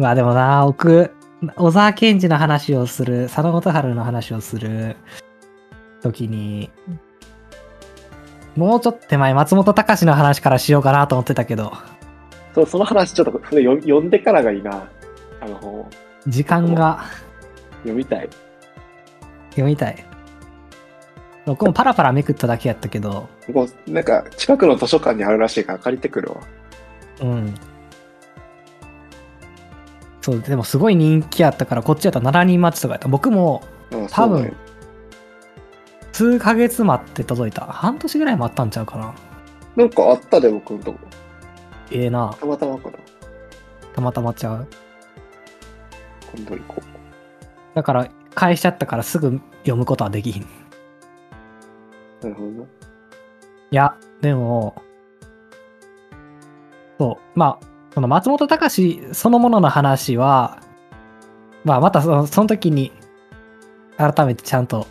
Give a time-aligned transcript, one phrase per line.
[0.00, 1.10] まあでもな、僕、
[1.56, 4.96] 小沢健二の話をする、佐野元春の話をする
[6.02, 6.70] 時に、
[8.56, 11.74] もうちょっと手前、松本隆の話からしようかなと思ってたけど、
[12.54, 14.88] そう、その話ちょっと読読んでからがいいな。
[15.42, 15.90] あの本、
[16.26, 17.04] 時間が
[17.82, 18.28] 読みたい。
[19.50, 20.06] 読みたい。
[21.44, 26.36] 僕もパラパラめくっただけやったけど、もう、なんか、近くの図書館にあるらしいから借りてくるわ。
[27.20, 27.54] うん。
[30.20, 33.08] そう、でもすごい人気やったから、こっちやったら7人待ちとかやった。
[33.08, 34.54] 僕もうん、多分、
[36.12, 37.62] 数ヶ月待って届いた。
[37.62, 39.14] 半年ぐらい待ったんちゃうかな。
[39.76, 40.98] なんかあったで、僕のとこ。
[41.90, 42.34] ええな。
[42.38, 42.98] たまたまかな。
[43.94, 44.66] たまたまちゃう。
[46.36, 46.82] 今度行こ
[47.74, 50.42] だから、返しちゃったからすぐ読むことはできひん。
[50.42, 50.48] いう。
[52.22, 52.64] なるほどな。
[53.70, 54.82] や、でも、
[56.98, 60.58] そう、まあ、その松本隆そのものの話は、
[61.64, 62.92] まあ、またそのその時に、
[63.96, 64.86] 改めてちゃんと、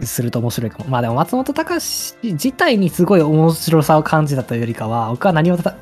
[0.00, 0.86] すると面白いかも。
[0.88, 5.74] まあでも松本隆自体にすごい面白さを感じたというよりかは、僕は何をた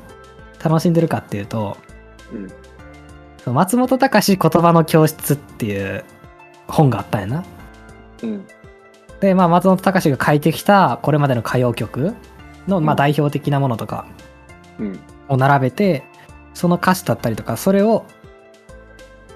[0.63, 1.77] 楽しんでるかっていうと、
[3.45, 3.53] うん。
[3.53, 6.03] 松本隆言葉の教室っていう
[6.67, 7.43] 本があったんやな。
[8.23, 8.45] うん。
[9.19, 12.15] で、まあ、松本隆が書いてきたこれまでの歌謡曲
[12.67, 14.05] の、まあ、うん代表的なものとか
[14.79, 14.99] うん。
[15.27, 16.03] を並べて、
[16.53, 18.05] その歌詞だったりとか、それを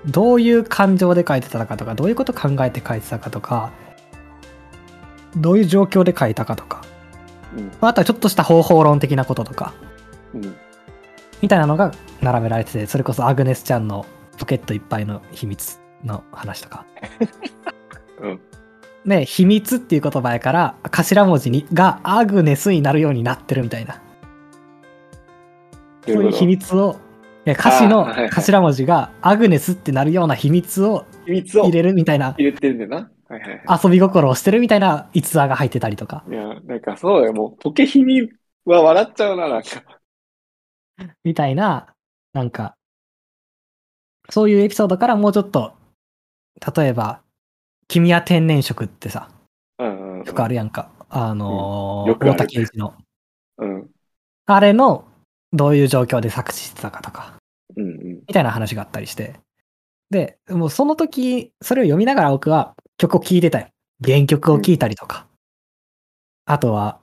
[0.06, 3.72] どういう感情で書いてたかとか、どういうこと考えて書いてたかとか、
[5.36, 6.82] どういう状況で書いたかとか、
[7.82, 9.74] ああとはちょっとした方法論的なこととか、
[10.34, 10.56] うん。
[11.42, 14.06] みたいなのが並べられてて、それこそアグネスちゃんの
[14.38, 16.86] ポケットいっぱいの秘密の話とか。
[18.22, 18.40] うん。
[19.06, 24.02] で、秘密っていう言葉やから、頭文字にがアグネスになるようになってるみたいな。
[26.06, 26.98] そういう秘密を、
[27.46, 33.12] いや歌詞の頭文字がアグネスってなるような秘密を秘密を入れるみたいな入れてるんだよな。
[33.32, 36.32] はいはいは遊び心をしてるみたいな逸話が入ってたりとか、い。
[36.32, 37.34] いや、なんかそうだよ。
[37.34, 38.30] もう、ポケヒミ
[38.66, 40.02] は笑っちゃうな、なんか。
[41.24, 41.94] みたいな、
[42.34, 42.76] なんか、
[44.30, 45.74] そういうエピソードからもうちょっと、
[46.76, 47.22] 例えば、
[47.88, 49.30] 君は天然色ってさ、
[49.80, 50.26] うんうん、うん。
[50.26, 50.92] よくあるやんか。
[51.10, 52.94] あのーよくあるの。
[53.58, 53.90] うん。
[54.46, 55.06] あれの、
[55.54, 57.34] どういう状況で作詞してたかとか。
[57.76, 58.00] うんうん。
[58.28, 59.40] みたいな話があったりして。
[60.10, 63.68] で、もうその時、それを読みながら僕は曲を聴いてたよ。
[64.04, 65.28] 原曲を聴いたりとか。
[66.46, 67.00] あとは、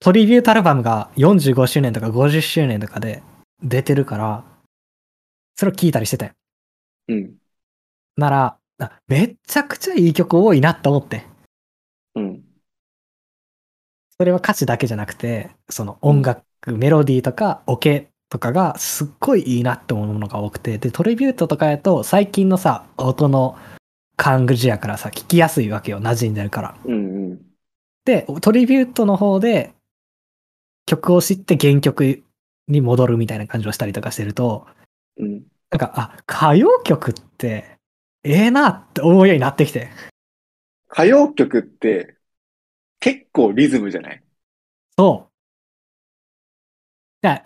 [0.00, 3.22] トリビュートアルバムが45周年とか50周年とかで
[3.62, 4.44] 出てるから、
[5.56, 6.32] それを聴いたりしてたよ。
[7.08, 7.34] うん。
[8.16, 11.26] なら、あめっちゃくちゃいい曲多いなって思って。
[12.14, 12.44] うん。
[14.18, 23.56] それは歌詞だけじゃなくて、その音楽、メロディーとかオケとかがすっごいいいなって思うものが多くて、で、トリビュートとかやと最近のさ、音の
[24.16, 26.76] 感じやからさ、聞きやすいわけよ、馴染んでるから。
[26.84, 27.40] うんうん。
[28.04, 29.72] で、トリビュートの方で
[30.86, 32.22] 曲を知って原曲
[32.66, 34.66] に戻るみたいな感じをしたりとかしてると、
[35.16, 35.42] うん。
[35.70, 37.78] なんか、あ、歌謡曲って
[38.24, 39.90] ええなって思うようになってきて。
[40.90, 42.16] 歌謡曲って、
[43.00, 44.22] 結構リズムじゃない？
[44.98, 45.27] そう。
[47.22, 47.44] いや、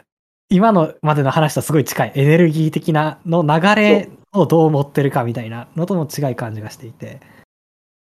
[0.51, 2.13] 今のまでの話とすごい近い。
[2.15, 7.21] エネルギー的なの流れをどう持ってるかみたいなのとも違い感じがしていて。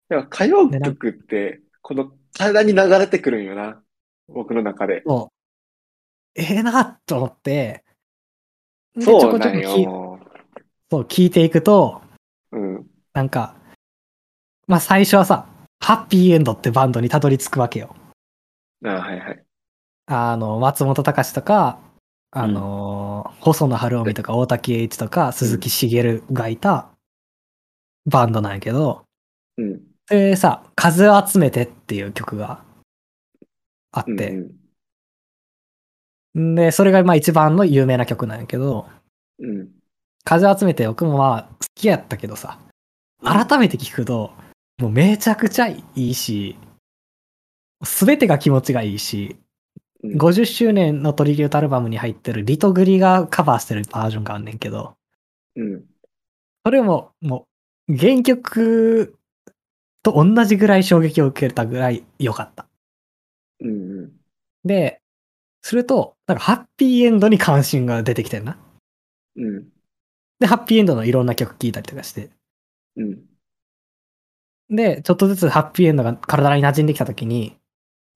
[0.10, 3.82] だから歌謡曲って、この体に流れてくるんよな。
[4.28, 5.04] 僕の中で。
[5.06, 5.34] そう。
[6.36, 7.86] ええなと思って、
[8.96, 10.20] でそうなんこ聞いよ。
[10.92, 12.02] そう聞いていくと、
[12.52, 12.88] うん。
[13.14, 13.56] なんか、
[14.68, 15.48] まあ最初はさ、
[15.80, 17.96] ハッピーエンドってバンドにたどり着くわけよ。
[18.84, 19.44] あはいはい。
[20.06, 21.80] あの、松本隆とか、
[22.32, 26.90] あの、細野晴臣とか大竹栄一とか鈴木茂がいた
[28.06, 29.06] バンドなんやけど、
[29.58, 29.82] うん。
[30.10, 32.64] でさ、風を集めてっていう曲が
[33.92, 34.32] あっうんて、
[36.40, 36.56] ん。
[36.56, 38.88] で、それがまあ一番の有名な曲なんやけど、
[39.40, 39.50] うん。
[39.50, 39.70] うん。
[40.26, 42.60] 風を集めて僕もまあ好きやったけどさ、
[43.24, 44.34] 改めて聞くと、
[44.80, 46.58] もうめちゃくちゃいいし、
[47.84, 49.43] すべてが気持ちがいいし、うん
[50.04, 54.96] 50周年のトリビュートアルバムに入ってるリトグリがカバーしてるバージョンがあんねんけど、
[55.56, 55.86] うん。
[56.66, 57.48] それもも
[57.88, 59.18] う原曲
[60.04, 62.68] と同じぐらい衝撃を受けたぐらい良かった。
[63.62, 63.72] うんう
[64.08, 64.12] ん。
[64.66, 65.02] で、
[65.62, 68.58] すると、なんかハッピーエンドに関心が出てきてるな。
[69.38, 69.70] うん。
[70.40, 72.30] で、ハッピーエンドのいろんな曲聴いたりとかして。
[72.98, 73.24] うん。
[74.70, 77.58] で、ちょっとずつハッピーエンドが体に馴染んできたときに、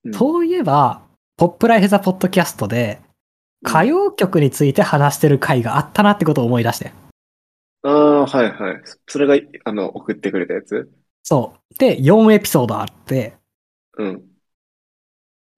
[0.03, 0.13] うん。
[0.13, 1.06] そういえば、
[1.37, 2.99] ポップライフザポッドキャストで、
[3.63, 6.91] 歌謡曲について話してる回があったなってことを思い出して。
[7.83, 8.81] ああ、はいはい。
[9.07, 10.89] それが、あの、送ってくれたやつ？
[11.21, 11.77] そう。
[11.77, 13.37] で、4エピソードあって、
[13.99, 14.03] う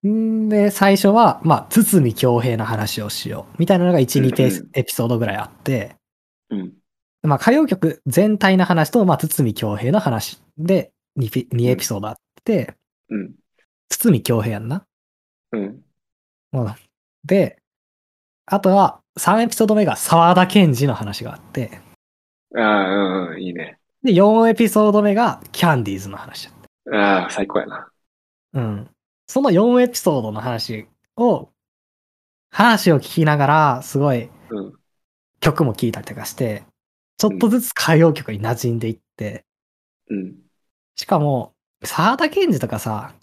[0.05, 0.45] ん。
[0.45, 3.55] んで、最初は、まあ、堤京平の話をしよう。
[3.57, 5.95] みたいなのが1、2うんうんエピソードぐらいあって、
[6.49, 6.73] うん。
[7.23, 12.75] まあ、歌謡曲全体の話と、まあ、堤京平の話で2ピ、2エピソードあって、
[13.07, 13.35] うん。
[13.87, 14.83] 堤京平やんな。
[15.51, 15.83] うん。
[16.53, 16.75] うん
[17.25, 17.61] で、
[18.45, 21.81] あとは、3エピソード目が沢田研二の話があって、
[22.55, 23.77] ああ、うん、うん、いいね。
[24.03, 27.91] で、4エピソード目がキャンディーズの話だっああ、最高やな。
[28.53, 28.59] た。
[28.59, 28.89] うん。
[29.27, 30.87] その4エピソードの話
[31.17, 31.49] を、
[32.49, 34.73] 話を聞きながら、すごいうん。
[35.39, 36.63] 曲も聴いたりとかして、
[37.17, 39.45] ちょっとずつ歌謡曲に馴染んでいって、
[40.09, 40.35] うん。
[40.95, 41.53] しかも、
[41.83, 43.13] 沢田研二とかさ、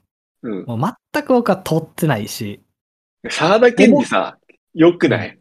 [0.43, 0.65] うん。
[0.65, 2.61] もう全く僕は通ってないし、
[3.29, 4.39] 沢田研二さ、
[4.75, 5.39] よくない？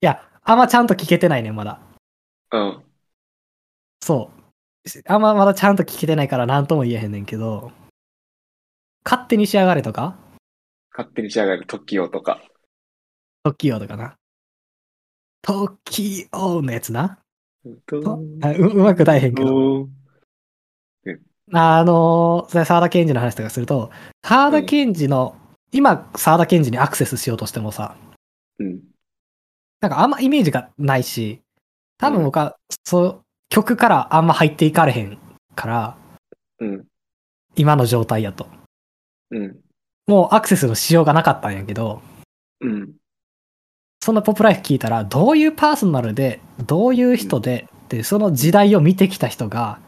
[0.00, 1.80] いや、あんまちゃんと聞けてないね、まだ。
[2.52, 2.82] うん。
[4.00, 4.40] そう。
[5.06, 7.72] あんままだちゃんと聞けてないから何とも言えへんねんけど、
[9.04, 10.16] 勝手に仕上がれとか、
[10.92, 12.40] 勝手に仕上がる TOKIO とか。
[13.42, 14.16] 時よとかな。
[15.42, 17.18] 時よのやつな。
[17.64, 19.88] ううまく歌えへんけど。
[21.52, 23.90] おあの、それ沢田研二の話とかすると、
[24.24, 25.36] 沢田研二の、
[25.72, 27.96] 今、沢田研二にアクセスしようとしてもさ、
[28.58, 28.80] うん。
[29.80, 31.40] なんかあんまイメージがないし、
[31.98, 35.18] 多分僕は、そう、曲からあんま入っていかれへん
[35.54, 35.96] から、
[36.58, 36.84] うん。
[37.54, 38.48] 今の状態やと。
[39.30, 39.56] うん。
[40.06, 42.02] もうアクセスのしようがなかったんやけど、
[42.60, 42.92] うん。
[44.00, 49.85] そんなポップライフ聞いたら、どういうパーソナルで、どういう人で、で、その時代を見てきた人が、うん。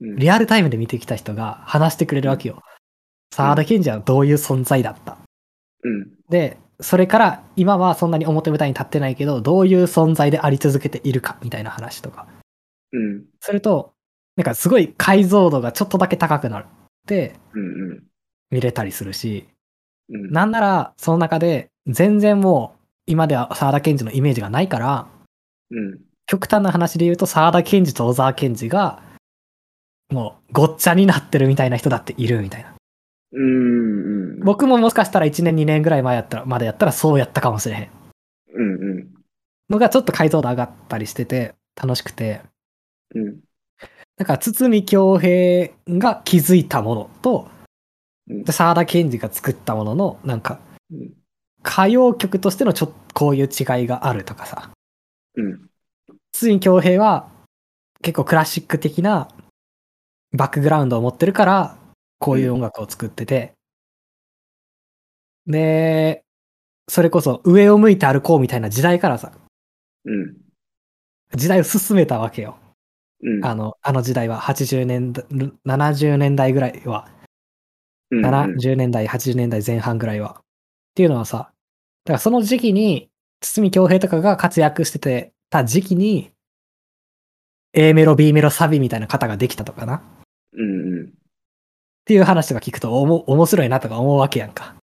[0.00, 2.62] リアルタイムで見てきた人が話してくれるわけよ。
[3.32, 5.18] 沢田研二はどういう存在だった？
[5.84, 6.08] うん。
[6.28, 12.26] で、それから今はそんなに表舞台に立ってないけど、どういう存在であり続けているかみたいな話とか。
[12.92, 13.24] うん。
[13.40, 13.92] すると、
[14.36, 16.66] なんかすごい解像度がちょっとだけ高くなるっ
[17.06, 17.34] て。
[18.50, 19.48] 見れたりするし、
[20.08, 20.32] うん。
[20.32, 25.06] なんならその中で全然もう今では沢田研二のイメージがないから、
[25.70, 26.00] うん。
[26.26, 29.02] 極端な話で言うと沢田研二と小沢健二が
[30.10, 32.74] もうごっちゃになってるみたいな人だっているみたいな。
[33.32, 33.42] うん。
[33.42, 34.40] うん。
[34.40, 37.90] 僕ももしかしたら1年2年ぐらい前やったら、までやったらそうやったかもしれへん。
[38.54, 38.74] うん。
[38.74, 39.08] うん。
[39.68, 42.40] のがちょっと解像度上がったりしてて楽しくて。
[43.14, 43.40] うん。
[44.16, 47.48] だから堤京平が気づいたものと、
[48.50, 50.60] 沢田研二が作ったものの、なんか
[50.90, 51.12] うん。
[51.64, 54.70] 歌謡曲としてのちょっとこういう違いがあるとかさ。
[55.36, 55.68] うん。
[56.32, 57.28] 堤京平は
[58.02, 59.28] 結構クラシック的な
[60.32, 61.78] バックグラウンドを持ってるから、
[62.18, 63.54] こういう音楽を作ってて。
[65.46, 66.22] で、
[66.88, 69.32] それこそ上を向いて歩こうみたいな時代からさ、
[70.04, 70.36] うん。
[71.34, 72.58] 時代を進めたわけよ。
[73.22, 73.44] うん。
[73.44, 75.24] あの、あの時代は80年代、
[75.66, 77.08] 70年代ぐらいは、
[78.10, 78.24] うん。
[78.24, 80.40] 70年代、80年代前半ぐらいは。
[80.40, 80.42] っ
[80.94, 81.52] ていうのはさ、
[82.04, 83.08] だからその時期に、
[83.40, 86.30] 堤京平とかが活躍しててた時期に、
[87.72, 90.02] A メロ、B メロ、サビみたいな型ができたとかな。
[92.10, 92.14] っうん。
[92.14, 92.14] うん。
[92.14, 94.74] ていう話とか聞くとおも面白いなとか思うわけやんか。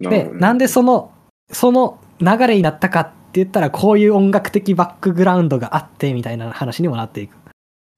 [0.00, 1.12] で、なんでその、
[1.50, 7.36] その流れになったかって言ったら、こういう音楽的バックグラウンドがあって、みたいな話にもなっていく。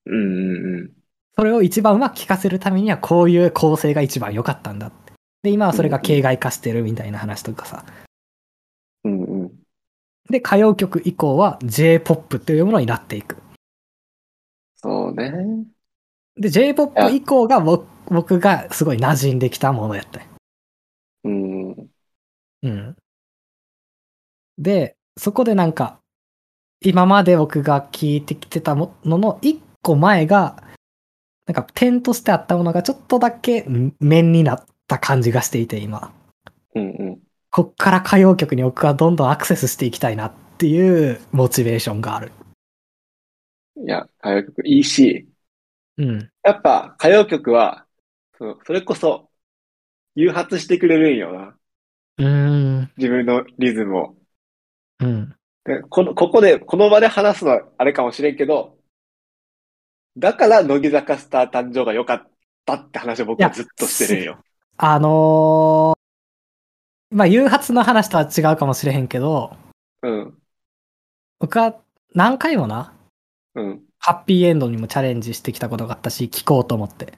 [0.07, 0.15] うん。
[0.15, 0.91] うん。
[1.37, 5.13] それを一番うまく聞かせるためには、こういう構成が一番良かったんだって。
[5.43, 7.85] で、今はそれが形骸化してるみたいな話とかさ。
[9.05, 9.23] うん。
[9.23, 9.53] うん。
[10.31, 13.37] で、歌謡曲以降は J-POP というものになっていく。
[14.77, 15.67] そうね。
[16.37, 20.27] で、J-POP 以降が僕僕がすごい馴染んできたものやったよ
[21.25, 21.89] うん。
[22.63, 22.97] うん。
[24.59, 25.99] で、そこでなんか、
[26.81, 30.63] 今まで僕が聞いてきてたものの一個前が、
[31.47, 33.67] なんか点としてあったものがちょっとだけ
[34.01, 36.13] 面になった感じがしていて、今。
[36.75, 36.91] うん。
[36.91, 37.19] うん。
[37.51, 42.31] こっから歌謡曲に僕はどんどんアクセスしていきたいなっていうモチベーションがある。
[43.77, 45.29] いや、歌謡曲いいし、
[45.99, 46.31] うん。
[46.43, 47.87] やっぱ歌謡曲は、
[48.39, 49.31] そうそれこそ、
[50.15, 51.57] 誘発してくれるんよな。
[52.19, 52.93] うーん。
[52.97, 54.17] 自分のリズムを。
[55.01, 55.35] うん。
[55.65, 58.77] でこの、ここで、この場で話すのはあれかもしれんけど、
[60.17, 62.29] だから乃木坂スター誕生が良かっ
[62.65, 64.39] たって話を僕はずっとしてるんよ。
[64.79, 65.97] あのー
[67.15, 69.57] まあ、誘発の話とは違うかもしれへんけど、
[70.03, 70.39] うん。
[71.39, 71.81] 僕は
[72.15, 72.95] 何回もな、
[73.55, 73.83] うん。
[74.07, 77.15] ハッピーエンドにもチャレンジしてきたことがあったし、聴こうと思って。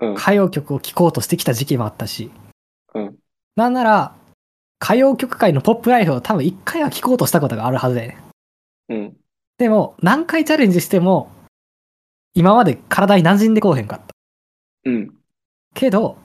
[0.00, 0.14] うん。
[0.14, 2.30] 歌謡曲を聴こうとしてきた時期もあったし。
[2.94, 3.16] うん
[3.56, 4.16] なんなら、
[4.82, 8.18] 歌謡曲界のポップライフを多分一回は聴こうとしたことがあるはずだよね。
[8.88, 9.16] うん。
[9.58, 11.30] でも、何回チャレンジしても、
[12.32, 14.06] 今まで体に馴染んでこうへんかった。
[14.86, 15.14] うん。
[15.74, 16.16] けど、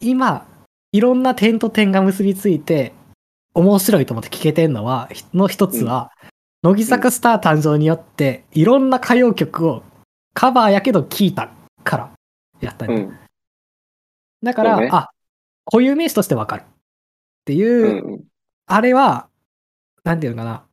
[0.00, 0.46] 今、
[0.92, 2.92] いろんな点と点が結びついて、
[3.54, 6.12] 面白いと思って聞けてんのは、ひの一つは、
[6.66, 9.84] 乃木坂スター誕生によって、いろんな歌謡曲を
[10.34, 11.50] カバーやけど聴いた
[11.84, 12.10] から、
[12.60, 13.18] やったんやうん。
[14.42, 15.10] だから、ねあ、
[15.66, 16.62] 固有名詞としてわかる。
[16.62, 16.64] っ
[17.44, 18.14] ていう、うん。
[18.14, 18.24] うん。
[18.66, 19.28] あれは、
[20.02, 20.64] なんていうのかな。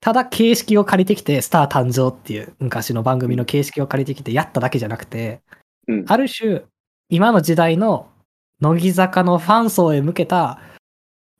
[0.00, 5.40] ただ形式を借りてきて、スター誕生っていう昔の番組の形式を借りてきてやっただけじゃなくて、
[5.86, 6.04] うん。
[6.08, 6.64] ある種、
[7.08, 8.10] 今の時代の
[8.60, 10.60] 乃木坂のファン層へ向けた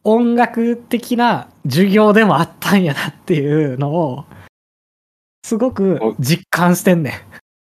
[0.04, 4.24] 音楽的な授業でもあったんやなっていうのを、
[5.44, 7.10] すごく実感してんね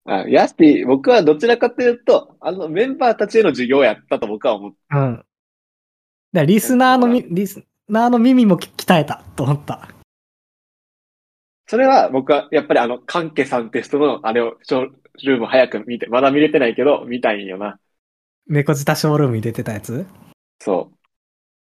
[0.07, 0.11] ん。
[0.11, 5.25] あやし、僕はどちらかというと、あのメンバーたちへの授業をやったと僕は思って、うん。
[6.33, 9.89] だリスナーのみ、リスナーの耳も鍛えたと思った。
[11.67, 14.89] それは僕はやっぱりあの、カンケさんテストのあれを、ショー
[15.23, 17.79] ルーム早く見て、まだ見れてないけど、見たいんよな。
[18.47, 20.05] 猫舌ショールームに出てたやつ？
[20.59, 20.94] そう。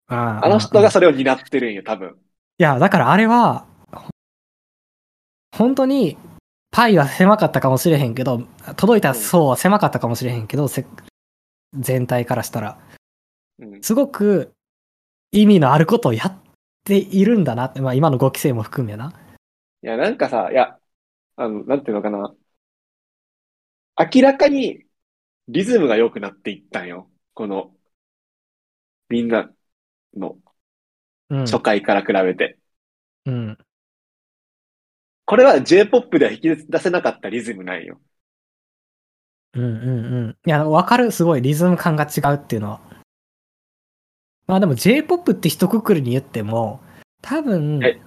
[0.09, 2.17] ああの人がそれを担ってるんよ、多分。
[2.57, 3.65] いや、だからあれは、
[5.55, 6.17] 本当に、
[6.71, 8.43] パイは狭かったかもしれへんけど、
[8.75, 10.85] 届いた層は狭かったかもしれへんけど、せ
[11.73, 12.79] 全体からしたら。
[13.59, 13.81] うん。
[13.81, 14.51] すごく
[15.31, 16.37] 意味のあることをやっ
[16.83, 19.13] ているんだなって、まあ今の5期生も含めな。
[19.83, 20.77] いや、なんかさ、いや、
[21.35, 22.35] あの、なんていうのかな。
[23.97, 24.85] 明らかに
[25.47, 27.09] リズムが良くなっていったんよ。
[27.33, 27.75] この、
[29.09, 29.51] みんな
[30.15, 30.37] の
[31.29, 31.39] うん。
[31.41, 32.57] 初回から比べて。
[33.25, 33.57] うん。
[35.25, 37.99] これは J-POP では引き出せなかったリズムなんよ。
[39.53, 40.37] うんうんうん。
[40.45, 41.11] いや、わかる。
[41.11, 42.81] すごいリズム感が違うっていうのは。
[44.47, 46.81] まあでも J-POP って一括りに言っても、
[47.21, 47.99] 多分え、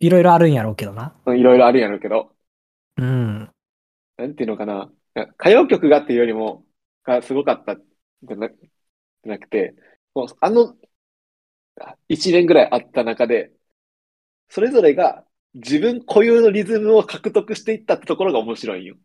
[0.00, 1.14] いろいろあるんやろうけどな。
[1.26, 2.32] いろいろあるんやろうけど。
[2.96, 3.50] うん。
[4.18, 4.90] なんていうのかな。
[5.38, 6.64] 歌謡曲がっていうよりも、
[7.04, 9.74] がすごかったじゃなじゃなくて、
[10.14, 10.76] あの、
[12.08, 13.52] 一年ぐらいあった中で、
[14.48, 15.24] それぞれが
[15.54, 18.96] 自分固有のリズムを獲得していったってところが面白いんよ。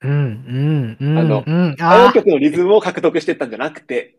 [0.00, 1.18] うん、うん、うん。
[1.18, 4.18] あのうん、歌謡曲のリズムを獲得していったんじゃなくて、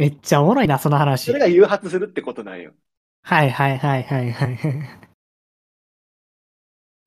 [0.00, 1.26] めっちゃおもろいな、その話。
[1.26, 2.72] それが誘発するってことなんよ。
[3.22, 4.58] はいはいはいはいはい。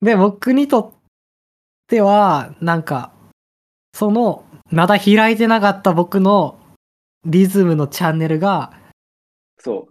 [0.00, 0.92] で、僕にとっ
[1.88, 3.12] ては、なんか、
[3.92, 6.60] その、まだ開いてなかった僕の
[7.26, 8.72] リズムのチャンネルが、
[9.58, 9.88] そ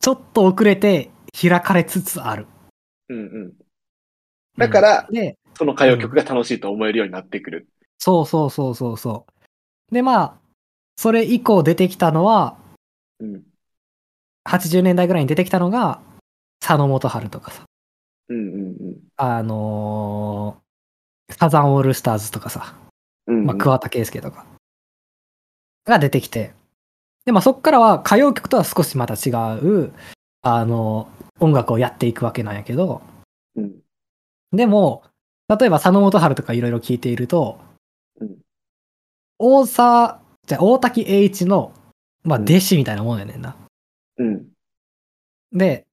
[0.00, 2.46] ちょっと遅れて開かれつつある。
[3.08, 3.14] う。
[3.14, 3.52] うんうん。
[4.56, 7.68] だから、で、その歌謡曲が楽しいと思えるようになってくる。
[7.98, 9.26] そうそうそうそうそ
[9.90, 9.94] う。
[9.94, 10.40] で、まあ、
[10.96, 12.56] それ以降出てきたのは、
[13.20, 13.42] うん。
[14.48, 16.00] 80年代ぐらいに出てきたのが、
[16.60, 17.64] 佐野元春とかさ、
[18.28, 18.76] うんうん
[19.16, 20.62] あのー
[21.34, 22.74] サザンオールスターズとかさ、
[23.26, 23.38] うん。
[23.38, 24.44] うんまあ、桑田佳祐とか、
[25.84, 26.54] が出てきて、
[27.24, 29.92] で、まあそっからは歌謡曲とは少しまた違う、
[30.42, 31.08] あの、
[31.40, 33.02] 音楽をやっていくわけなんやけど、
[33.56, 33.80] うん。
[34.52, 35.04] でも、
[35.48, 37.58] 例えば佐野元春とかいろいろ聞いていると、
[38.20, 38.38] うん
[39.44, 41.72] 大沢、じゃあ大滝栄一の、
[42.22, 43.56] まあうん弟子みたいなもんやねんな。
[44.18, 44.46] うん。
[45.52, 45.84] で、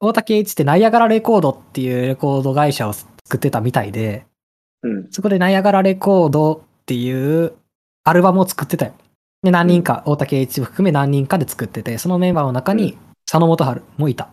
[0.00, 4.24] 大滝栄一ってナイアガラレコードっていうレコード会社を作ってたみたいで、
[4.82, 5.08] うん。
[5.10, 7.52] そこでナイアガラレコードっていう
[8.04, 8.94] アルバムを作ってたよ。
[9.42, 14.30] で、何人か、大竹栄一を含め何人かで作ってて、そのメンバーの中に佐野元春もいた。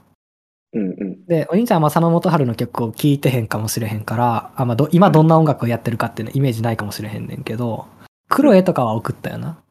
[0.73, 1.25] うんうん。
[1.25, 7.87] で、お兄ちゃんは佐野元春の曲を聴いてへんかもしれへんから、あまあ、ど今どんな音楽をやってるかっていうのイメージないかもしれへんねんけど、
[8.29, 9.61] クロエとかは送ったよな。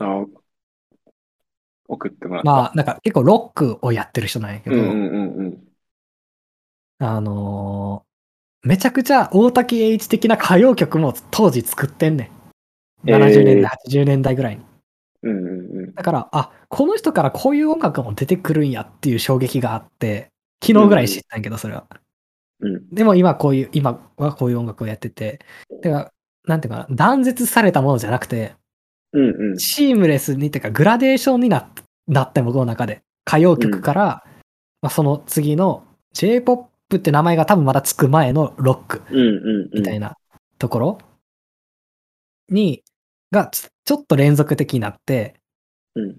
[0.00, 0.24] あ
[1.88, 2.50] 送ってもらった。
[2.50, 5.58] まあ、なんか結構ロックをやってる人なんやけど、うんうんうんうん。
[6.98, 8.10] あのー
[8.62, 12.39] めちゃくちゃ大竹栄一的な歌謡曲も当時作ってんねん。
[13.06, 14.62] えー70年代、80年代ぐらいに。
[15.22, 15.94] うんうんうん。
[15.94, 20.30] だから、あ、この人からこういう音楽も出てくるんやっていう衝撃があって、
[20.64, 21.86] 昨日ぐらい知ったんやけど、それは。
[21.90, 22.00] うん
[22.92, 25.40] でも今こういう、今はこういう音楽をやってて、
[25.82, 26.12] だから、
[26.46, 28.54] なんていうかな、断絶されたものじゃなくて、
[29.12, 29.58] うんうん。
[29.58, 31.70] シームレスにっていうか、グラデーションにな
[32.06, 34.24] なって僕の中で、歌謡曲から、
[34.82, 39.78] まあ、その次の J-POP って名前が多分まだつく前のロックうんうんうん。
[39.78, 40.16] みたいな
[40.58, 40.98] ところ
[42.48, 42.82] に、
[43.30, 45.40] がちちょっと連続的になって、
[45.94, 46.16] うん。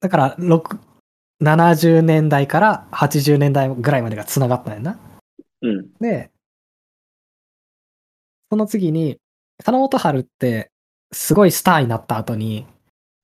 [0.00, 0.78] だから、6
[1.40, 4.98] 70年代から80年代ぐらいまでが繋がったんやな。
[5.62, 5.92] うん。
[6.00, 6.30] で、
[8.50, 9.18] その次に、
[9.58, 10.70] 佐野元春って、
[11.12, 12.66] すごいスターになった後に、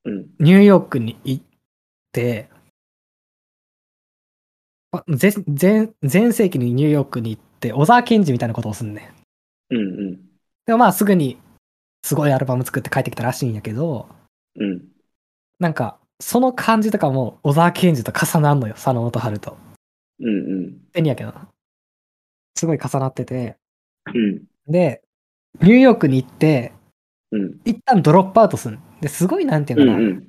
[0.05, 0.27] うん。
[0.39, 1.45] ニューヨークに行っ
[2.13, 2.49] て、
[4.93, 9.13] あ前、前、前世紀にニューヨークに行って、小沢健二みたいなことをすんね
[9.71, 9.75] ん。
[9.75, 10.21] うんうん。
[10.67, 11.39] でもまあすぐに、
[12.05, 14.11] すごいアルバム作って帰ってきたらしいんやけど、
[14.57, 14.83] うん。
[15.59, 19.57] なんか、その感じとかも小沢健二と重なるのよ、佐野元春と。
[20.21, 20.29] うん
[20.95, 21.07] うん。
[21.07, 21.49] やけどな。
[22.57, 23.57] すごい重なってて。
[24.15, 24.43] うん。
[24.71, 25.03] で、
[25.63, 26.75] ニューヨークに行って、
[27.31, 27.61] うん。
[27.65, 28.79] 一旦ドロップアウトする。
[29.01, 30.29] で、すごいなんていううんかな、うん。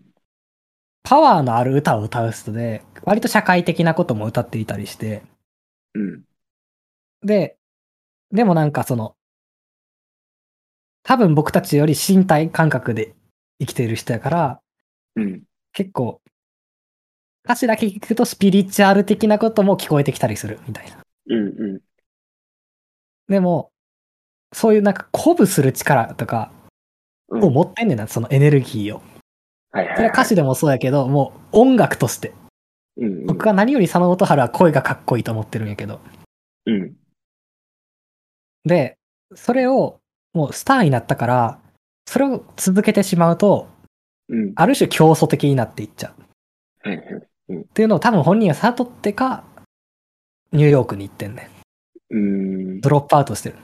[1.04, 5.24] パワーのある歌を歌う人で、割と社会的なことも歌っていたりして、
[5.94, 6.24] うん。
[7.22, 7.58] で、
[8.32, 9.15] でもなんかその、
[11.06, 13.14] 多分僕たちより身体感覚で
[13.60, 14.60] 生きている人やから、
[15.16, 15.44] うん。
[15.72, 16.20] 結構、
[17.46, 20.98] 歌詞だけ聞くとスピリチュアル的なことも聞こえてきたりするみたいな。
[21.28, 21.82] うんうん。
[23.28, 23.72] でも、
[24.52, 26.52] そういうなんか鼓舞する力とか
[27.30, 29.04] うんを持ってんねんな、そのエネルギーを。
[29.72, 29.96] はいはい。
[29.96, 32.34] それは歌詞でもそうやけど、もう音楽として。
[32.98, 33.26] うんうん。
[33.28, 36.00] 僕は何より佐野元春は声がかっこいいと思ってるんやけど。
[36.66, 36.96] うん。
[38.64, 38.98] で、
[39.36, 40.00] それを
[40.36, 41.60] もうスターになったから、
[42.06, 43.68] それを続けてしまうと、
[44.28, 44.54] うん。
[44.56, 46.14] ある種競争的になっていっちゃ
[46.84, 46.90] う。
[46.90, 47.62] はいはい。
[47.62, 49.44] っていうのを多分本人は悟ってか、
[50.52, 51.50] ニューヨークに行ってんね
[52.12, 52.16] ん。
[52.16, 52.82] うん。
[52.82, 53.56] ドロップアウトしてる。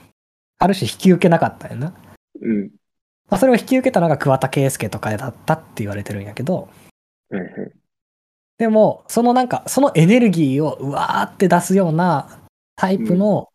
[0.58, 1.94] ある種引き受けなかったんやな。
[2.40, 2.70] うん。
[3.28, 6.68] まあ、それを引き受けたのが桑田佳祐とかだったって言われてるんやけど、
[7.30, 7.72] はいはい。
[8.58, 12.40] でも、そのなんか、そのエネルギーをうわーって出すような
[12.76, 13.48] タイプの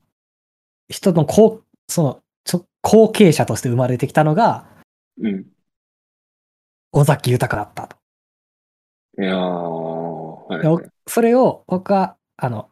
[0.90, 2.20] 人の後、その、
[2.82, 4.66] 後継者として生まれてきたのが、
[5.22, 5.46] うん。
[6.92, 7.98] 尾崎豊だったと。
[9.20, 10.90] いやー、はい。
[11.08, 12.70] それを僕は、あの、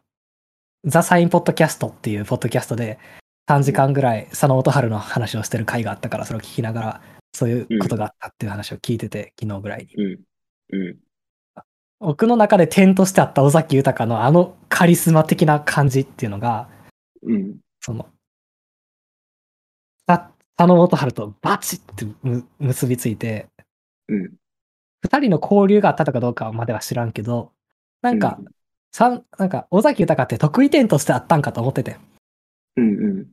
[0.84, 2.98] ザ・サイン・ポッドキャストっていうポッドキャストで
[3.50, 7.00] 3時間ぐらい佐野元春の話をしてる回があったから、それを聞きながら、
[7.32, 10.04] そういうことがあったっていう話を聞いてて、昨日ぐらいに。
[10.04, 10.20] うん。
[10.72, 10.96] うん。
[11.98, 16.68] 僕の中で点としてあった尾崎豊のあのカリスマ的な感じっていうのが、
[17.22, 17.56] うん。
[17.80, 18.10] その、さ
[20.56, 23.48] 佐野元春とバチってむ結びついて、
[24.08, 24.32] うん。
[25.02, 27.52] 二人の交流があったとかどうかまでは知らんけど、
[28.02, 28.38] なんか、
[28.92, 31.96] さん、なんか、尾崎豊って得意点としてあったんかと思ってて。
[32.76, 33.26] うんうん。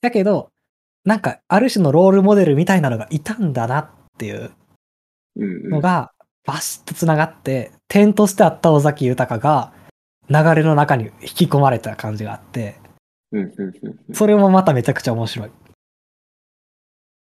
[0.00, 0.50] だけど、
[1.04, 4.50] なんか、ある種のロールモデルみたいなのがいたんだなっていう。
[5.36, 6.12] のが、
[6.44, 9.72] バシッと繋がって、点としてあった尾崎豊が、
[10.28, 12.76] 流れの中に引き込まれた感じがあって。
[14.12, 15.50] それもまためちゃくちゃ面白い。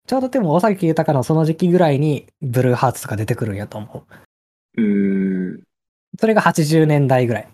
[0.08, 4.06] ちょうどでも尾崎豊のその時期ぐらいに、ブルーハーツとか出てくるんやと思
[4.78, 4.82] う。
[4.82, 5.64] うーん。
[6.20, 7.48] それが80年代ぐらい。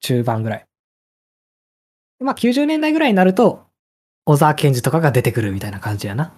[0.00, 0.66] 中盤ぐらい。
[2.20, 3.66] まあ90年代ぐらいになると、
[4.24, 6.32] 小沢健二とかが出てくるみたいな感じやな。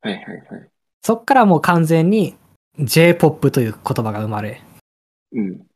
[0.00, 0.70] はいはいはい。
[1.02, 2.36] そっからもう完全に
[2.78, 4.62] J-POP という言葉が生まれ。
[5.32, 5.66] うん。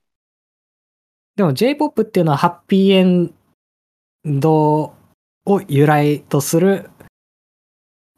[1.36, 3.34] でも J-POP っていうのはハッピーエン
[4.24, 4.94] ド
[5.46, 6.90] を由来とする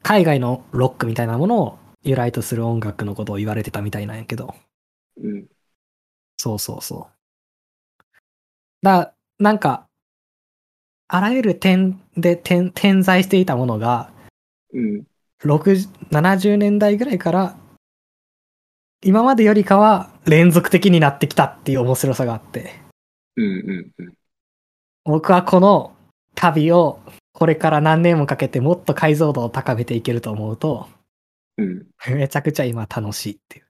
[0.07, 4.55] 海外のロックみたいなものを由来とする音楽のことを言われてたみたいなんやけど。
[5.21, 5.47] うん。
[6.37, 8.05] そうそうそう。
[8.81, 9.85] だ、なんか、
[11.09, 14.09] あらゆる点で点点在していたものが、
[14.73, 15.03] うん。
[15.43, 17.57] 60 70年代ぐらいから、
[19.03, 22.71] 今までよりかは連続的になってきたっていう面白さがあって、
[23.35, 24.13] うんうんうん。
[25.03, 25.93] 僕はこの
[26.33, 27.01] 旅を
[27.37, 30.89] これから何年もかけてもっと解像度を高めていけると思うと、
[31.57, 31.85] うん。
[32.09, 33.65] めちゃくちゃ今楽しいっていう。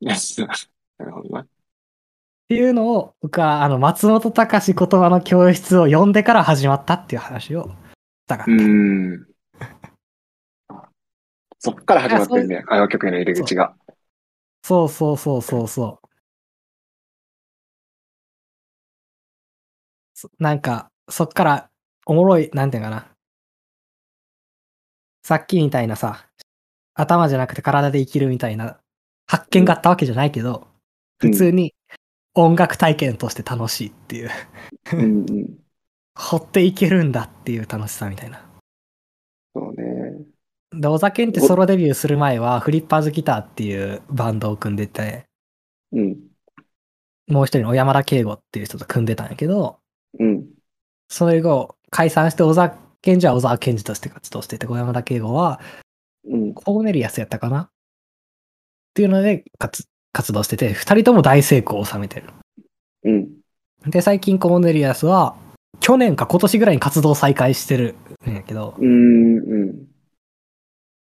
[0.00, 1.42] なるほどな。
[1.42, 1.46] っ
[2.48, 7.70] ていうのを、僕はあの松本隆言葉の教室を読んでから始まったっていう話をし
[8.26, 8.52] たかった。
[8.52, 9.26] うーん。
[11.58, 13.76] そっから始まってるね、あの曲への入り口が。
[14.62, 16.08] そうそうそうそうそう。
[20.14, 21.69] そなんか、そっから、
[22.06, 23.06] おもろい、なんていうかな。
[25.22, 26.26] さっきみたいなさ、
[26.94, 28.80] 頭じゃなくて体で生きるみたいな
[29.26, 30.66] 発見があったわけじゃないけど、
[31.18, 31.74] 普通に
[32.34, 34.30] 音楽体験として楽しいっていう、
[34.92, 35.58] うんうん。
[36.18, 38.44] 掘っていけるんだっていう楽しさみたいな。
[39.54, 40.24] そうね。
[40.72, 45.24] で、小酒ってソロデビューする前は、フリッパーズギターっていうバンドを組んでて、
[45.92, 46.18] うん。
[47.28, 49.80] もう一人の小山田圭吾っていう人と組んでたんやけど、
[50.18, 50.48] うん。
[51.08, 55.60] それ後、解散して小沢健二は小沢健二として活動してて、小山田圭吾は
[56.28, 56.54] うん。
[56.54, 57.62] コーネリアスやったかな？
[57.62, 57.70] っ
[58.94, 62.30] ていうので活活動してて、二人とも大成功を収めてる。
[63.04, 63.28] うん。
[63.86, 65.36] で、最近コーネリアスは、
[65.78, 67.94] 去年か今年ぐらいに活動再開してる
[68.28, 69.38] んやけど、うん。
[69.38, 69.86] うん。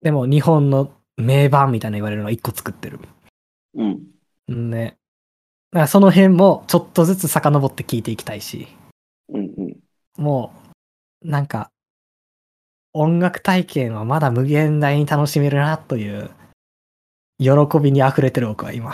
[0.01, 2.99] でも日本の名盤みたいな言われるのを一個作ってる。
[3.75, 4.69] うん。
[4.69, 4.97] ね。
[5.87, 8.67] その辺もちょっとずつ遡って聞いていきたいし、
[9.33, 9.77] うんうん。
[10.17, 10.58] もう、
[11.21, 11.71] なんか、
[12.93, 16.31] 音楽体験はまだ無限大に楽しめるなという、
[17.39, 18.93] 喜びに溢れてる僕は今。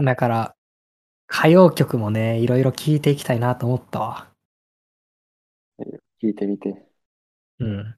[0.00, 0.56] だから、
[1.30, 4.28] 歌謡曲もね、いろいろ聴いていきたいなと思ったわ。
[6.22, 6.86] 聞いてみて。
[7.58, 7.96] うん。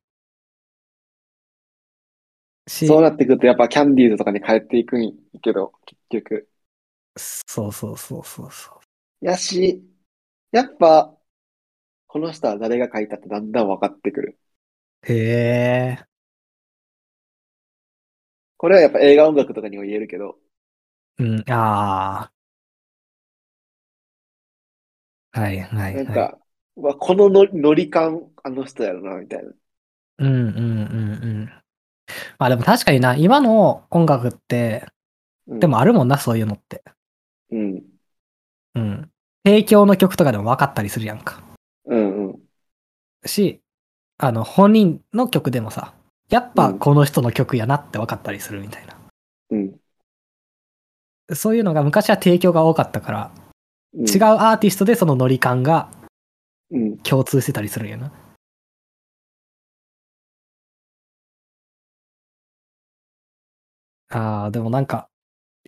[2.67, 6.49] し、そうなってくると、やっぱキャンディーズとかに帰っていくんやけど、結局。
[7.17, 9.25] そうそうそうそうそう。
[9.25, 9.83] やし、
[10.53, 11.17] やっぱ、
[12.09, 14.39] この人は誰が書いたってだんだん分かってくる。
[15.03, 15.15] へ
[15.99, 16.05] え。
[18.57, 20.39] これはやっぱ映画音楽とかにも言えるけど、
[21.19, 22.31] うん、あ
[25.33, 25.41] あ。
[25.41, 26.05] はいはいはい。
[26.05, 26.39] なんか、
[26.77, 29.53] うわこののノリ感、あの人やろな、みたいな。
[30.19, 30.63] うんうんうんう
[31.45, 31.47] ん。
[32.39, 34.87] まあでも確かにな、今の音楽って、
[35.47, 36.85] うんでもあるもんな、そういうのって。
[37.51, 37.83] うん。
[38.75, 39.10] うん。
[39.45, 41.43] 提供の曲とかでも分かったりするやんか。
[41.87, 42.41] うんうん。
[43.27, 43.61] し、
[44.19, 45.95] あの、本人の曲でもさ、
[46.29, 48.97] やっぱうんこの人の曲やなって分かったりするみたいな。
[49.51, 49.77] うん。
[51.35, 53.31] そういうのが昔は提供が多かったから、
[53.95, 55.91] うん違うアーティストでそのノリ感が
[56.71, 56.99] うん。
[56.99, 58.13] 共通してたりするんやな。
[64.11, 65.09] ああ、でもなんか、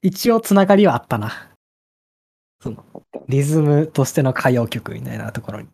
[0.02, 1.51] 一応つながりはあったな。
[2.70, 3.20] あった。
[3.28, 5.68] リズムとしての歌謡曲みたいなところに。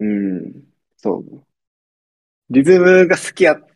[0.00, 0.52] うん。
[0.96, 1.44] そう。
[2.50, 3.66] リズムが好きやっ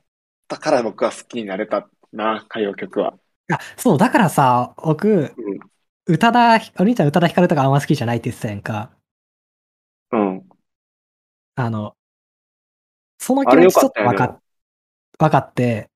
[0.49, 3.15] たから僕は好きになれたな、歌謡曲は。
[3.53, 5.61] あ、そう、だからさ、僕、うん。
[6.09, 8.91] 宇多田、お兄ちゃん宇多田ヒカルとかあんま好きじゃないって言ってたやんか。
[10.13, 10.49] うん。
[11.57, 11.97] あの、
[13.19, 14.41] その気持ちちょっとわかっ、
[15.19, 15.91] わかって、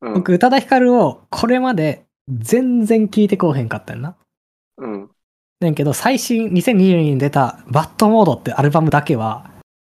[0.00, 0.14] うん。
[0.14, 4.16] 僕宇多田ヒカルをこれまで全然聞いてこうへんかったよな。
[4.78, 5.10] うん。
[5.60, 9.50] だけど、最新2022年に出たバッドモードってアルバムだけは、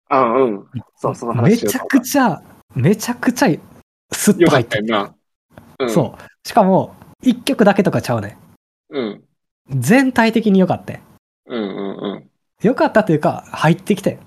[0.08, 0.66] あ、うん。
[0.96, 2.42] そう、その話めちゃくちゃ、
[2.74, 3.48] めちゃくちゃ
[4.12, 5.14] スッと入ったてよな。
[5.78, 5.90] うん。
[5.90, 6.48] そう。
[6.48, 8.36] しかも、一曲だけとかちゃうね。
[8.90, 9.24] うん。
[9.70, 11.00] 全体的に良かったよ。
[11.46, 12.30] うんうんうん。
[12.62, 14.18] 良かったというか、入ってきたよ。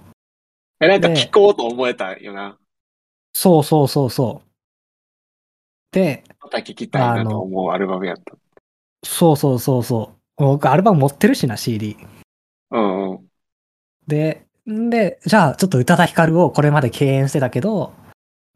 [0.79, 2.57] え、なんかね聞こうと思えたよな。
[3.33, 4.49] そうそうそうそう。
[5.91, 8.35] で、また聞きたいなと思うアルバムやった。
[9.03, 10.14] そうそうそうそう。
[10.37, 11.97] 僕、アルバム持ってるしな、CD。
[12.71, 13.27] うんうん。
[14.07, 17.93] で、んで、じゃあ、ちょっと宇多田ヒカルをこれまで敬遠してたけど、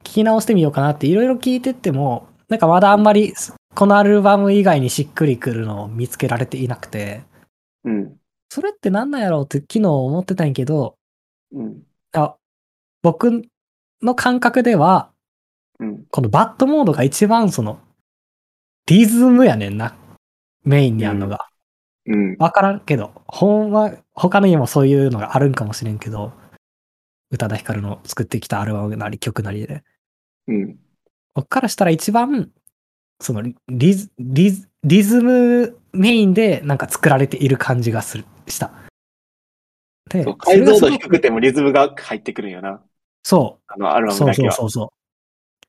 [0.04, 3.34] 聞き直してみようかなっていろいろ聞いてっても、なんかまだあんまり、
[3.76, 7.22] このアルバム以外にしっくりくるのを見つけられていなくて、
[7.84, 8.18] うん。
[8.50, 10.98] それってなんなんやろうって昨日思ってたんやけど、
[11.54, 11.84] うん。
[12.14, 12.36] あ
[13.02, 13.44] 僕
[14.02, 15.12] の感覚では、
[15.80, 16.06] うん。
[16.10, 17.80] このバッドモードが一番その、
[18.88, 19.96] リズムやねんな。
[20.64, 21.48] メインにあんのが。
[22.06, 22.36] うん。
[22.38, 26.34] わからんけど、ほんま、他にもそういうのがあるんかもしれんけど、
[27.32, 29.84] 宇多田ヒカルの作ってきたアルバムなり曲なりで。
[30.48, 30.80] うん。
[31.34, 32.52] 僕からしたら一番、
[33.22, 38.72] そのリズ、リズ、リズムメインでなんか作られている感じがする、した。
[40.10, 42.82] でそう、解像度低くてもリズムが入ってくるんよな。
[43.24, 44.52] そあのアルバムだけは。
[44.52, 45.68] そうそうそう。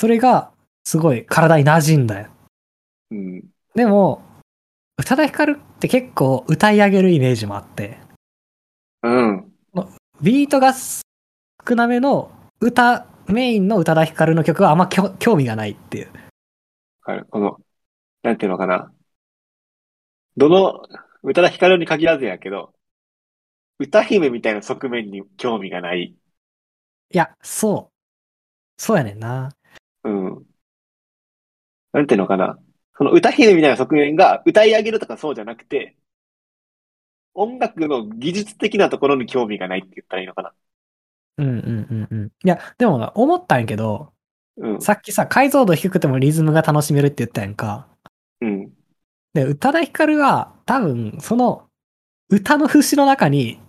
[0.00, 0.52] それが、
[0.84, 2.28] すごい体に馴染んだよ。
[3.10, 3.44] うん。
[3.74, 4.22] でも、
[4.98, 7.98] 宇多田ヒカルって結構歌い上げるイメージもあって、
[9.02, 9.52] うん。
[10.20, 16.12] ビートが少なめの歌、メインの宇多田ヒカルの曲はあんま興味がないっていう。
[17.04, 17.58] あれこの、
[18.22, 18.92] なんていうのかな。
[20.36, 20.82] どの、
[21.22, 22.72] 宇多田ヒカルに限らずやけど、
[23.78, 26.14] 歌姫みたいな側面に興味がない。
[27.10, 28.80] いや、そう。
[28.80, 29.50] そうやねんな。
[30.04, 30.46] うん。
[31.92, 32.58] なんていうのかな。
[32.96, 35.96] その歌姫みたいな側面が歌い上げるとかそうじゃなくて、
[37.34, 40.52] 音楽の技術的なところに興味がないって言ったらいいのかな。
[41.38, 42.26] うんうんうんうん。
[42.26, 44.12] いや、でもな思ったんやけど、
[44.58, 44.80] うん。
[44.82, 47.88] さっきさ、解像度低くてもリズムが楽しめるって言ったやんか。
[48.40, 48.70] うん。
[49.32, 51.68] で、宇多田ヒカルは多分、その
[52.28, 53.60] 歌の節の中に、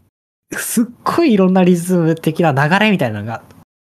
[0.51, 3.43] すっごいいろんなリズム的な流れみたいなのが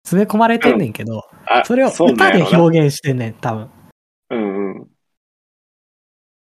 [0.03, 3.69] 詰め込まれてんねんけど、あ、それを歌で表現してんねん、多分。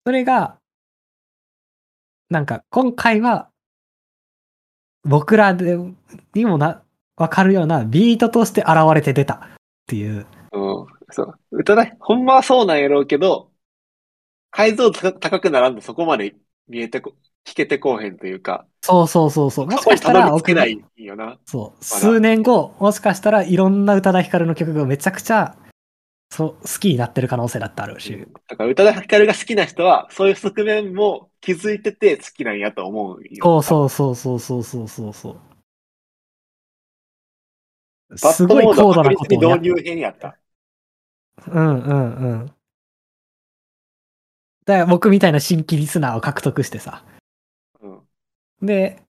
[0.06, 0.58] それが、
[2.30, 3.50] なんか今回は、
[5.04, 5.78] 僕らで
[6.34, 6.84] にもな、
[7.18, 9.40] わかるようなビートとして現れて出たっ
[9.86, 10.26] ていう。
[10.54, 10.88] うん。
[11.12, 11.40] そう。
[11.52, 13.52] 歌だ、ほんまはそうなんやろうけど、
[14.50, 16.36] 解像度高高くならんとそこまで
[16.68, 17.14] 見えてこ、
[17.46, 19.68] 聞けてこうへんというか、そうそうそうそう。
[19.68, 21.38] もしかしたらどり着けないよな。
[21.46, 21.84] そう。
[21.84, 25.56] 数年後、もしかしたらいろんな宇多田ヒカルの曲がめちゃくちゃ
[26.32, 28.26] そう、好きになってる可能性だってあるし。
[28.48, 33.62] だから、宇多田ヒカルが好きな人は、そういう側面も気づいてて好きなんやと思うよ。
[33.62, 35.32] そうそうそうそうそうそうそ
[38.12, 38.18] う。
[38.18, 39.36] すごい高度なこと。
[41.48, 42.46] うんうんうん。
[44.66, 47.04] だから僕みたいな新規リスナーを獲得してさ。
[47.82, 48.02] うん、
[48.62, 49.02] で、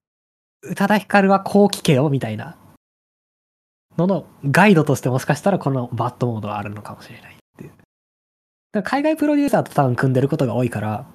[0.63, 2.59] 宇多田ヒカルはこう聞けよみたいな
[3.97, 7.73] ののガイドとしてもしかしたらこのバットモードがあるのかもしれないっていう。
[8.73, 11.07] だ海外プロデューサーと多分組んでることが多いから、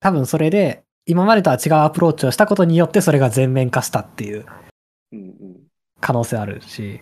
[0.00, 4.46] 多分それで今までとは違うアプローチをしたことによってそれが全面化したっていう。
[6.00, 7.00] 可能性あるし、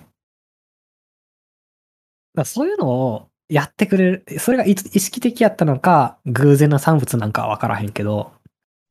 [2.35, 8.33] だそういうのをやってくれる、それが意意識的やったのか、偶然の産物なんかは分からへんけど、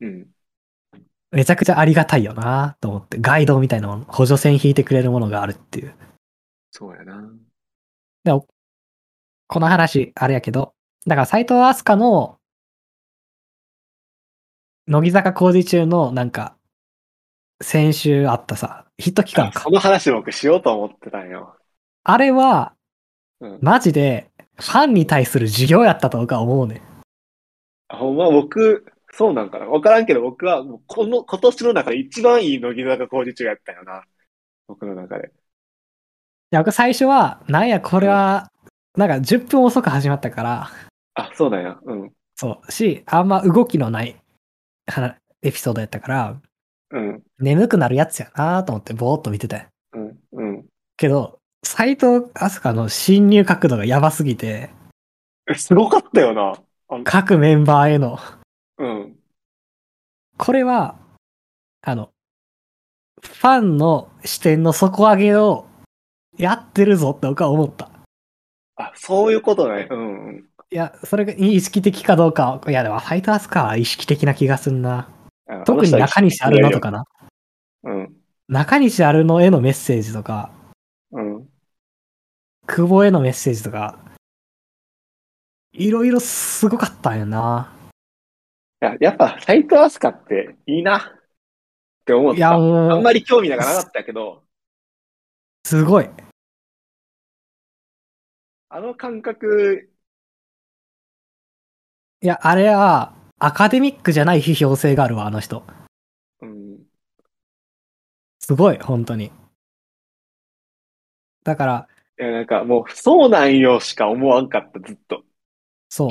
[0.01, 0.32] うん。
[1.33, 5.95] めちゃくちゃありがたいよなと思って、ガイドみたいなもの、補助線引いてくれるものがあるっていう。
[6.69, 7.27] そうやな。
[8.23, 8.47] でも、
[9.47, 10.75] この話、あれやけど、
[11.07, 12.37] だから斎藤飛鳥の、
[14.87, 16.55] 乃木坂工事中のなんか、
[17.61, 19.71] 先週あったさ、ヒット期間かそ。
[19.71, 21.55] の話僕しようと思ってたんよ。
[22.03, 22.75] あれは、
[23.39, 23.59] うん。
[23.59, 26.83] マジで、ファンに対する授業やったと僕は思うね。
[27.89, 28.85] ほんま僕、
[29.15, 29.67] そうなんかな。
[29.67, 34.03] わからんけど僕はもうこの、今年の中で一番いい乃木坂工事中やったよな。
[34.67, 35.27] 僕の中で。
[35.27, 35.29] い
[36.51, 38.51] や、僕最初は、なんや、これは、
[38.97, 40.69] なんか10分遅く始まったから、
[41.15, 41.77] あ、そうなんや。
[41.83, 42.11] うん。
[42.35, 44.15] そう、し、あんま動きのない、
[44.87, 46.41] はエピソードやったから、
[46.89, 47.23] うん。
[47.39, 50.19] 眠くなるやつやなと思ってぼーっと見てたようん。
[50.31, 50.65] うん。
[50.97, 54.71] けど、斎藤飛鳥の侵入角度がやばすぎて、
[55.49, 56.55] えすごかったよな。
[57.03, 58.42] 各メンバーへの、うん。
[60.37, 60.95] これは、
[61.81, 62.09] あの、
[63.21, 65.65] ファンの視点の底上げを
[66.37, 67.89] やってるぞって僕は思った。
[68.75, 69.87] あ、そういうことね。
[69.89, 70.45] うんうん。
[70.71, 75.09] いや、それが意識的かどうかは、いや、でも、斎藤飛鳥は意識的な気がすんな。
[75.47, 76.79] あ特に中西あるのと。
[76.79, 77.05] かな。
[77.83, 78.13] うん。
[78.47, 80.51] 中西あるのへのメッセージとか、
[81.11, 81.47] うん。
[82.65, 83.99] 久保へのメッセージとか、
[85.73, 87.71] いろいろすごかったんやな。
[88.83, 91.01] いや、やっぱ、斎藤飛鳥っていいなっ
[92.03, 92.57] て思っいや、た。
[92.57, 94.43] もう、あんまり興味がなかったけど、
[95.65, 96.09] すごい。
[98.67, 99.89] あの感覚、
[102.21, 105.63] いや、あれは、アカデミックじゃない批評性があるわ、あの人。
[106.41, 106.79] うん。
[108.41, 109.31] すごい、本当に。
[111.45, 111.87] だから、
[112.19, 115.23] いや、なんかもう、そうなんよしか思わんかった、ずっと。
[115.87, 116.09] そう。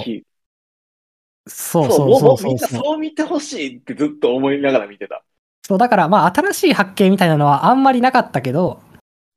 [1.47, 2.85] きそうそう、そうそうみんなそうそう。
[2.85, 5.25] そう見てほしいってずっと思いながら見てた。
[5.63, 8.81] そう、だから、まあ、新しい発見みたいなのはあんまりなかったけど、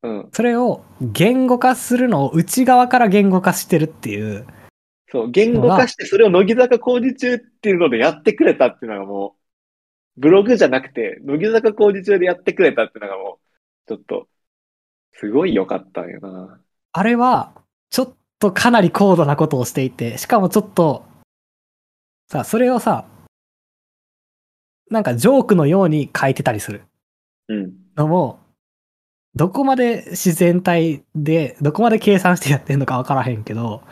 [0.04, 0.30] うん。
[0.32, 4.46] それを言語化するのを内側から言語化してるっていう。
[5.12, 9.36] そう、言語化して、それを乃木坂工事中っていうのでやってくれたっていうのがも
[10.18, 14.28] う、ブログじゃなくて、乃木坂工事中でやってくれたっていうのがもう、ちょっと、
[15.14, 16.60] すごい良かったんよな。
[16.92, 17.54] あれは、
[17.90, 21.06] ちょっとかなり高度なことをしていて、しかもちょっと、
[22.28, 23.06] さ、それをさ、
[24.90, 26.84] なんかジョークのように書いてたりする
[27.48, 27.74] うん。
[27.96, 28.40] のも、
[29.36, 33.84] どこまで自然体で、どこまで計算してやってんのかわからへんけど、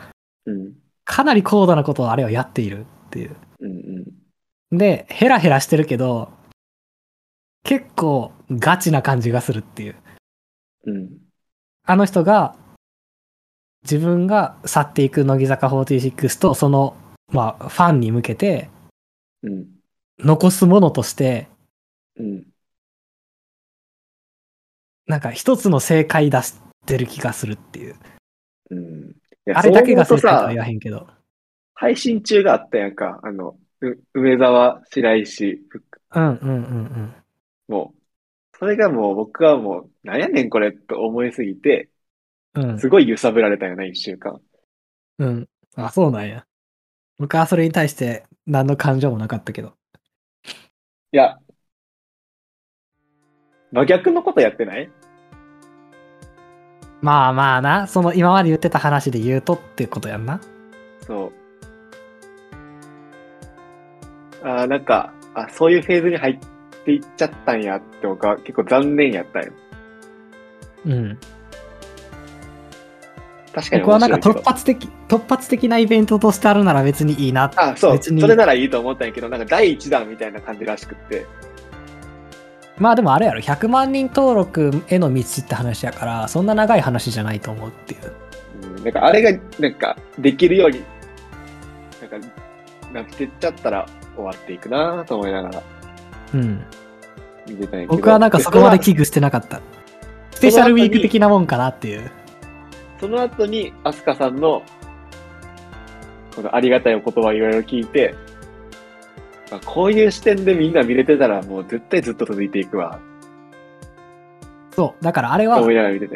[0.46, 0.74] うん。
[1.04, 3.36] かなり高度なことをあれはやっているっていう。
[3.60, 3.70] うん
[4.70, 4.78] うん。
[4.78, 6.32] で、ヘラヘラしてるけど、
[7.62, 9.96] 結構ガチな感じがするっていう。
[10.86, 11.10] うん。
[11.84, 12.56] あの人が、
[13.82, 16.96] 自分が去っていく乃木坂46と、その、
[17.32, 18.70] まあ、ファンに向けて、
[19.42, 19.66] うん。
[20.18, 21.48] 残すものとして、
[22.16, 22.44] うん。
[25.06, 26.54] なんか一つの正解出し
[26.86, 27.96] てる気がするっていう。
[29.54, 31.06] あれだけが正解とは言わへんけど。
[31.74, 33.20] 配信中があったやんか。
[33.22, 35.84] あの、う梅沢、白石、ふ
[36.14, 37.14] うんうんうん
[37.66, 41.90] もう、それがもう僕はもう、なんやねんこれと思いすぎて、
[42.54, 42.70] うん。
[42.70, 44.40] うんすごい揺さぶられたよな、一週間。
[45.18, 45.48] うん。
[45.74, 46.46] あ、そうなんや。
[47.18, 49.74] 僕はそれに対して何の感情もなかったけど。
[51.12, 51.38] いや、
[53.72, 54.90] 真逆のことやってない？
[57.00, 60.40] まあまあな、その今まで言ってた話で言うとってことやんな。
[61.06, 61.32] そう。
[64.42, 66.38] あーなんか、あ、そういうフェーズに入っ
[66.84, 69.52] ていっちゃったんやって僕は結構残念やったよ。
[70.86, 71.18] うん。
[73.54, 74.16] 確かに僕はなんか。
[74.16, 77.52] 突発的、突発的なイベントとしてあるなら別にいいな。
[77.54, 77.92] あ、そう。
[77.92, 81.26] 別にそれならいいと思ったんやけど、なんか第一弾みたいな感じらしくって。
[82.76, 88.12] まあでもあれやろ、100万人登録への道って話やから、そんな長い話じゃないと思うっていう。
[88.76, 90.82] うん、なんかあれが、なんか、できるように、
[92.00, 92.28] なんか、
[92.92, 93.86] なってっちゃったら
[94.16, 95.62] 終わっていくなと思いながら
[96.34, 96.64] うん。
[97.48, 97.96] 見てたんやけど。
[97.96, 99.60] 僕はなんかそこまで危で惧してなかった。
[100.32, 102.10] スペシャルウィーク的なもんかなっていう。
[103.04, 104.62] その後に、アスカさんの、
[106.34, 108.14] このありがたいお言葉をいろいろ聞いて、
[109.52, 112.98] あこういう視点でみんな見れてたらもう絶対ずっと続いていくわ、
[114.74, 115.04] そう。
[115.04, 115.60] だからあれは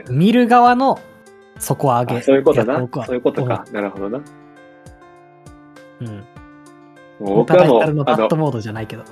[0.08, 0.98] 見る側の
[1.58, 2.16] 底上げ。
[2.16, 2.76] あそういうことな。
[2.78, 3.66] そういうことか。
[3.70, 4.22] なるほどな。
[6.00, 6.06] うん。
[6.08, 6.24] もう
[7.20, 9.04] 僕僕はもう、のバットモードじゃないけど。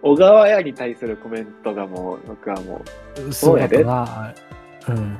[0.00, 2.82] 小川屋に対するコメントがもう、僕はも
[3.26, 4.32] う、そうやとな。
[4.88, 5.18] うん。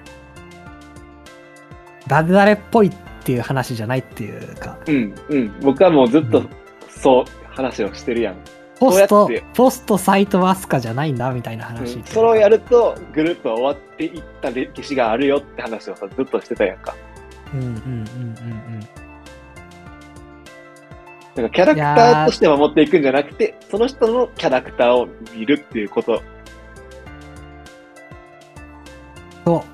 [2.09, 2.93] 誰々っぽいっ
[3.23, 5.61] ていう話じゃないっていうか、うん、うん。
[5.61, 6.49] 僕はもうずっとうん
[6.89, 8.37] そう話をしてるやん。
[8.81, 12.07] ポストポストサイトワスカじゃないんだみたいなうん話うか。
[12.07, 16.95] それをやるとグループは終わっていった歴史があるよって話をさ、ずっとしてたやんか。
[17.55, 19.09] うんうんうんうんうん。
[21.35, 26.23] なんかキャラクターとして守っていくんじゃなくて、その人のキャラクターを見るっていうこと。
[29.45, 29.65] そ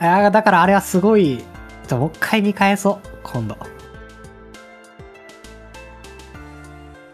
[0.00, 0.02] う。
[0.02, 1.42] だからあれはすごい、
[1.86, 3.56] ちょもう一回見返そう、今度。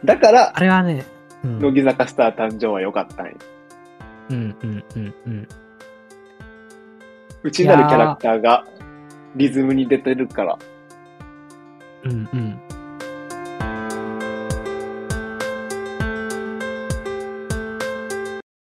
[0.05, 1.05] だからあ、れはね、
[1.45, 3.33] うん、うん乃木坂スター誕生は良かったんや。
[4.31, 4.85] うんうん
[5.27, 5.49] うん。
[7.43, 8.65] 内なるキャラクターが
[9.37, 10.59] リズムに出てるから。
[12.05, 12.61] うんうん。